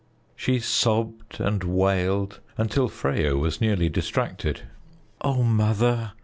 She 0.35 0.59
sobbed 0.59 1.39
and 1.39 1.63
wailed 1.63 2.39
until 2.57 2.89
Freyo 2.89 3.37
was 3.37 3.61
nearly 3.61 3.87
distracted. 3.87 4.61
"Oh, 5.23 5.43
Mother!" 5.43 6.13